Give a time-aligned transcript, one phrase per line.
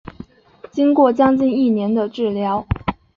[0.71, 2.65] 经过接近一年的治疗